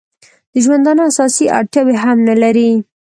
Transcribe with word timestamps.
د 0.51 0.53
ژوندانه 0.63 1.01
اساسي 1.11 1.45
اړتیاوې 1.57 1.95
هم 2.03 2.17
نه 2.29 2.35
لري. 2.43 2.71